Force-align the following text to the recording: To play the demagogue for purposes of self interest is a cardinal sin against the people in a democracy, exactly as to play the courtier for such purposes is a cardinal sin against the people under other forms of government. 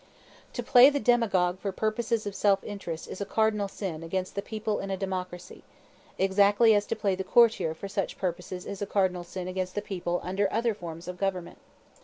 To 0.53 0.63
play 0.63 0.89
the 0.89 0.99
demagogue 0.99 1.59
for 1.59 1.71
purposes 1.71 2.25
of 2.25 2.33
self 2.33 2.63
interest 2.63 3.07
is 3.07 3.21
a 3.21 3.23
cardinal 3.25 3.67
sin 3.67 4.01
against 4.01 4.33
the 4.33 4.41
people 4.41 4.79
in 4.79 4.89
a 4.89 4.97
democracy, 4.97 5.63
exactly 6.17 6.73
as 6.73 6.87
to 6.87 6.95
play 6.95 7.13
the 7.13 7.23
courtier 7.23 7.75
for 7.75 7.87
such 7.87 8.17
purposes 8.17 8.65
is 8.65 8.81
a 8.81 8.87
cardinal 8.87 9.23
sin 9.23 9.47
against 9.47 9.75
the 9.75 9.81
people 9.83 10.19
under 10.23 10.51
other 10.51 10.73
forms 10.73 11.07
of 11.07 11.19
government. 11.19 11.59